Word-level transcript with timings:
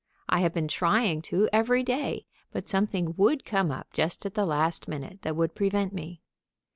I 0.27 0.39
have 0.39 0.51
been 0.51 0.67
trying 0.67 1.21
to 1.29 1.47
every 1.53 1.83
day, 1.83 2.25
but 2.51 2.67
something 2.67 3.13
would 3.17 3.45
come 3.45 3.69
up 3.69 3.93
just 3.93 4.25
at 4.25 4.33
the 4.33 4.47
last 4.47 4.87
minute 4.87 5.21
that 5.21 5.35
would 5.35 5.53
prevent 5.53 5.93
me. 5.93 6.23